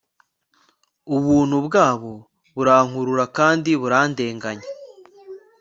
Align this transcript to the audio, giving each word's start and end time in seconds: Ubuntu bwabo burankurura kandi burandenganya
Ubuntu 1.15 1.57
bwabo 1.67 2.11
burankurura 2.55 3.25
kandi 3.37 3.69
burandenganya 3.81 4.67